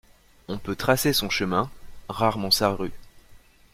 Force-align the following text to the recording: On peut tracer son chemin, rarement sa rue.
On 0.47 0.57
peut 0.57 0.75
tracer 0.75 1.13
son 1.13 1.29
chemin, 1.29 1.69
rarement 2.09 2.49
sa 2.49 2.69
rue. 2.71 2.91